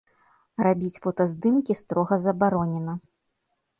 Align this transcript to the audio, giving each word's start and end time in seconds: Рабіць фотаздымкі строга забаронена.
Рабіць 0.67 1.01
фотаздымкі 1.03 1.77
строга 1.85 2.15
забаронена. 2.27 2.93